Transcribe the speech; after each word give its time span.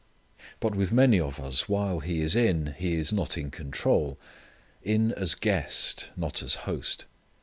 But 0.59 0.73
with 0.73 0.91
many 0.91 1.19
of 1.19 1.39
us 1.39 1.69
while 1.69 1.99
He 1.99 2.21
is 2.21 2.35
in, 2.35 2.73
He 2.79 2.95
is 2.95 3.13
not 3.13 3.37
in 3.37 3.51
control: 3.51 4.17
in 4.81 5.11
as 5.11 5.35
guest; 5.35 6.09
not 6.17 6.41
as 6.41 6.55
host. 6.65 7.05